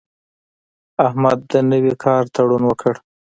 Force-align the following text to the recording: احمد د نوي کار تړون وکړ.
احمد 1.07 1.39
د 1.51 1.53
نوي 1.71 1.93
کار 2.03 2.23
تړون 2.35 2.63
وکړ. 2.67 2.93